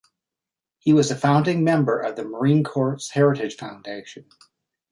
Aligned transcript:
He 0.79 0.93
was 0.93 1.11
a 1.11 1.15
founding 1.15 1.63
member 1.63 1.99
of 1.99 2.15
the 2.15 2.23
Marine 2.25 2.63
Corps 2.63 2.97
Heritage 3.13 3.57
Foundation. 3.57 4.25